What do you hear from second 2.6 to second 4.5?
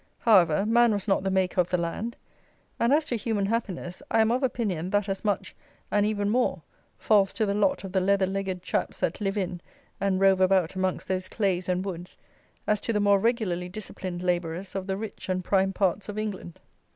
and, as to human happiness, I am of